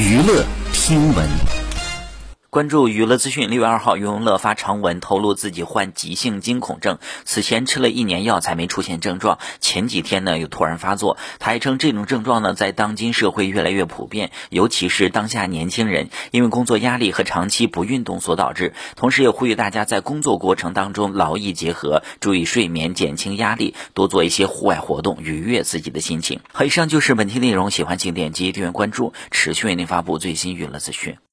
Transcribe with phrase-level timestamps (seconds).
[0.00, 1.59] 娱乐听闻。
[2.50, 11.16] 关注娱乐资讯，六月二号，余文乐发长文透露自己患急性惊恐症，此前吃了一年药才没出现症状，前几天呢又突然发作。
[11.38, 18.74] 他还称这种症状呢在当今社会越来越普遍，尤其是当下年轻人因为工作压力和长期不运动所导致。
[18.96, 26.40] 同时也呼吁大家在工作过程当中劳逸结合，注意睡眠，减轻压力，多做一些户外活动，愉悦自己的心情。
[26.52, 31.20] 好，以上就是本期内容，喜欢请点击订阅关注，持续为您发布最新娱乐资讯。